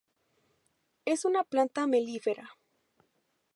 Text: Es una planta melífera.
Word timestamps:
Es 1.05 1.25
una 1.25 1.43
planta 1.43 1.85
melífera. 1.85 2.49